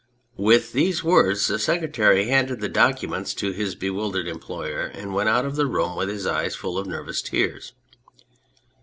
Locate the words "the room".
5.57-5.95